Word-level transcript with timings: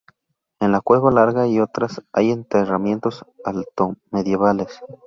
En 0.59 0.71
la 0.71 0.81
cueva 0.81 1.11
Larga 1.11 1.45
y 1.47 1.59
otras, 1.59 2.01
hay 2.11 2.31
enterramientos 2.31 3.23
altomedievales. 3.45 4.79